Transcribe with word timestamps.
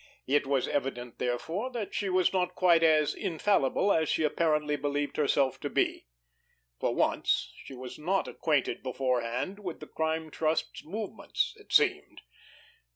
It 0.25 0.47
was 0.47 0.67
evident, 0.67 1.19
therefore, 1.19 1.69
that 1.73 1.93
she 1.93 2.09
was 2.09 2.33
not 2.33 2.55
quite 2.55 2.81
as 2.81 3.13
infallible 3.13 3.93
as 3.93 4.09
she 4.09 4.23
apparently 4.23 4.75
believed 4.75 5.15
herself 5.15 5.59
to 5.59 5.69
be! 5.69 6.07
For 6.79 6.95
once, 6.95 7.53
she 7.65 7.75
was 7.75 7.99
not 7.99 8.27
acquainted 8.27 8.81
beforehand 8.81 9.59
with 9.59 9.79
the 9.79 9.85
Crime 9.85 10.31
Trust's 10.31 10.83
movements, 10.83 11.53
it 11.57 11.71
seemed! 11.71 12.21